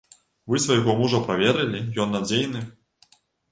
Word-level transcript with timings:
Вы 0.53 0.59
свайго 0.63 0.95
мужа 1.01 1.19
праверылі, 1.27 1.83
ён 2.07 2.17
надзейны? 2.19 2.65